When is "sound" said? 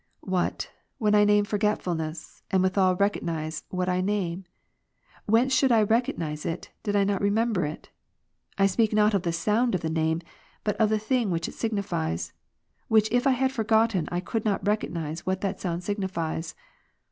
9.31-9.75, 15.61-15.83